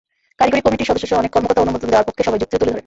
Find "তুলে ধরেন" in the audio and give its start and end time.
2.59-2.79